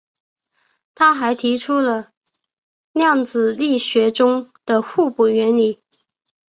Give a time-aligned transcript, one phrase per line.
[0.95, 1.75] 他还提出
[2.91, 5.79] 量子力学中的互补原理。